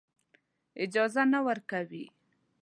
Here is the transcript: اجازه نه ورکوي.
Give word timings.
اجازه 0.83 1.23
نه 1.33 1.39
ورکوي. 1.47 2.05